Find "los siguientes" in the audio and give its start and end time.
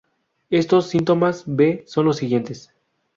2.07-2.73